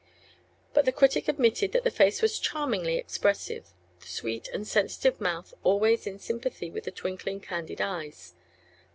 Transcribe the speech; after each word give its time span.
But 0.73 0.85
the 0.85 0.91
critic 0.91 1.27
admitted 1.27 1.73
that 1.73 1.83
the 1.83 1.91
face 1.91 2.23
was 2.23 2.39
charmingly 2.39 2.97
expressive, 2.97 3.67
the 3.99 4.07
sweet 4.07 4.47
and 4.47 4.67
sensitive 4.67 5.21
mouth 5.21 5.53
always 5.63 6.07
in 6.07 6.17
sympathy 6.17 6.71
with 6.71 6.85
the 6.85 6.91
twinkling, 6.91 7.39
candid 7.39 7.81
eyes. 7.81 8.33